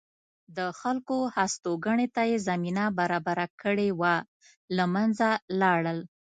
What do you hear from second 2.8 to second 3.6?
برابره